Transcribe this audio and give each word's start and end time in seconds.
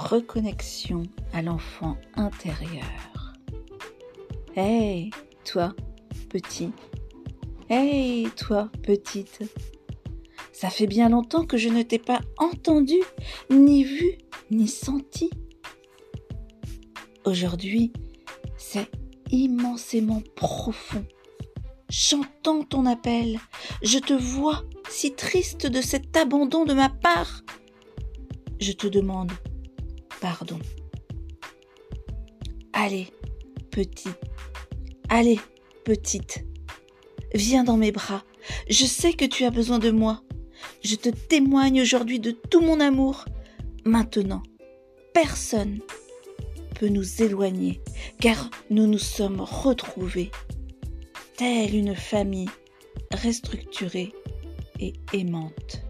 reconnexion 0.00 1.02
à 1.32 1.42
l'enfant 1.42 1.96
intérieur. 2.16 3.34
Hey, 4.56 5.10
toi, 5.44 5.74
petit. 6.28 6.72
Hey, 7.68 8.28
toi, 8.30 8.70
petite. 8.82 9.42
Ça 10.52 10.70
fait 10.70 10.86
bien 10.86 11.08
longtemps 11.08 11.44
que 11.44 11.56
je 11.56 11.68
ne 11.68 11.82
t'ai 11.82 11.98
pas 11.98 12.20
entendu, 12.38 12.96
ni 13.50 13.84
vu, 13.84 14.18
ni 14.50 14.68
senti. 14.68 15.30
Aujourd'hui, 17.24 17.92
c'est 18.56 18.90
immensément 19.30 20.22
profond. 20.34 21.04
J'entends 21.88 22.62
ton 22.62 22.86
appel, 22.86 23.38
je 23.82 23.98
te 23.98 24.12
vois 24.12 24.62
si 24.88 25.14
triste 25.14 25.66
de 25.66 25.80
cet 25.80 26.16
abandon 26.16 26.64
de 26.64 26.74
ma 26.74 26.88
part. 26.88 27.42
Je 28.60 28.72
te 28.72 28.86
demande 28.86 29.32
pardon. 30.20 30.58
Allez, 32.72 33.08
petit, 33.70 34.10
allez, 35.08 35.40
petite, 35.84 36.44
viens 37.34 37.64
dans 37.64 37.76
mes 37.76 37.92
bras. 37.92 38.22
Je 38.68 38.84
sais 38.84 39.12
que 39.12 39.24
tu 39.24 39.44
as 39.44 39.50
besoin 39.50 39.78
de 39.78 39.90
moi. 39.90 40.22
Je 40.82 40.96
te 40.96 41.08
témoigne 41.08 41.82
aujourd'hui 41.82 42.20
de 42.20 42.30
tout 42.30 42.60
mon 42.60 42.80
amour. 42.80 43.24
Maintenant, 43.84 44.42
personne 45.14 45.80
peut 46.74 46.88
nous 46.88 47.22
éloigner, 47.22 47.80
car 48.20 48.50
nous 48.70 48.86
nous 48.86 48.98
sommes 48.98 49.40
retrouvés, 49.40 50.30
telle 51.36 51.74
une 51.74 51.94
famille 51.94 52.48
restructurée 53.12 54.12
et 54.78 54.92
aimante. 55.12 55.82